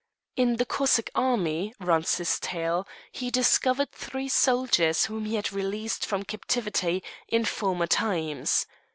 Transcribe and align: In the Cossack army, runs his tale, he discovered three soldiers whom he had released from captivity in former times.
In 0.35 0.55
the 0.57 0.65
Cossack 0.65 1.11
army, 1.13 1.75
runs 1.79 2.17
his 2.17 2.39
tale, 2.39 2.87
he 3.11 3.29
discovered 3.29 3.91
three 3.91 4.27
soldiers 4.29 5.05
whom 5.05 5.25
he 5.25 5.35
had 5.35 5.53
released 5.53 6.07
from 6.07 6.23
captivity 6.23 7.03
in 7.27 7.45
former 7.45 7.85
times. 7.85 8.65